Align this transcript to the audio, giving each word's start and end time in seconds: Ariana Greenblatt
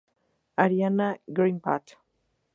Ariana 0.63 1.07
Greenblatt 1.27 1.87